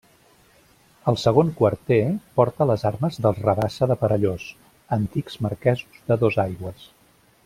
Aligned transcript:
El 1.11 1.17
segon 1.23 1.51
quarter, 1.59 1.99
porta 2.41 2.67
les 2.69 2.85
armes 2.91 3.19
dels 3.27 3.43
Rabassa 3.43 3.89
de 3.93 3.99
Perellós, 4.05 4.47
antics 5.01 5.37
marquesos 5.49 6.01
de 6.09 6.19
Dosaigües. 6.25 6.89